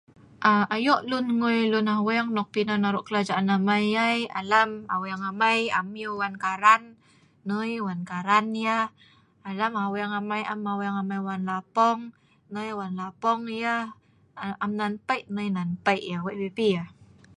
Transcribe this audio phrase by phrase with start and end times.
[0.49, 4.19] Aa ayok lun ngan lun aweng nok pi arok kelajaan amai yai..
[4.39, 6.83] alam..aweng amai am yah wan karan,
[7.49, 8.85] noi wan karan yah,
[9.49, 10.67] alam aweng amai am
[11.29, 11.99] wan lapong,
[12.53, 13.83] noi wan lapong yah,
[14.41, 16.87] aa am nan pei' noi nan pei' yah wei' pipi yah.